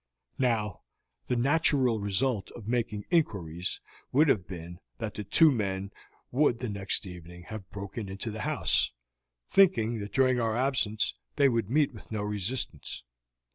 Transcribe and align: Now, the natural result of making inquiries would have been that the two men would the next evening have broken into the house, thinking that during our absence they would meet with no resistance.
Now, 0.39 0.81
the 1.27 1.35
natural 1.35 1.99
result 1.99 2.49
of 2.55 2.67
making 2.67 3.05
inquiries 3.11 3.79
would 4.11 4.29
have 4.29 4.47
been 4.47 4.79
that 4.97 5.13
the 5.13 5.23
two 5.23 5.51
men 5.51 5.91
would 6.31 6.57
the 6.57 6.69
next 6.69 7.05
evening 7.05 7.43
have 7.49 7.69
broken 7.69 8.09
into 8.09 8.31
the 8.31 8.41
house, 8.41 8.89
thinking 9.47 9.99
that 9.99 10.11
during 10.11 10.39
our 10.39 10.57
absence 10.57 11.13
they 11.35 11.47
would 11.47 11.69
meet 11.69 11.93
with 11.93 12.11
no 12.11 12.23
resistance. 12.23 13.03